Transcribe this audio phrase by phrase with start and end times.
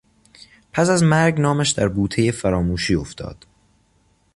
[0.73, 3.45] پس از مرگ نامش در بوتهی فراموشی افتاد.